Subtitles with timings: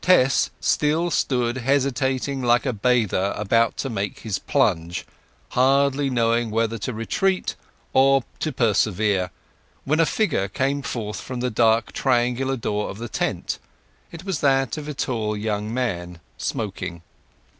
[0.00, 5.06] Tess still stood hesitating like a bather about to make his plunge,
[5.50, 7.54] hardly knowing whether to retreat
[7.92, 9.30] or to persevere,
[9.84, 13.60] when a figure came forth from the dark triangular door of the tent.
[14.10, 17.02] It was that of a tall young man, smoking.